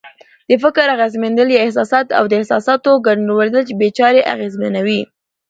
د 0.49 0.51
فکر 0.63 0.85
اغېزمنېدل 0.95 1.47
یې 1.53 1.63
احساسات 1.65 2.07
او 2.17 2.23
د 2.27 2.33
احساساتو 2.39 2.91
ګډوډېدل 3.05 3.63
یې 3.81 3.89
چارې 3.99 4.21
اغېزمنوي. 4.33 5.01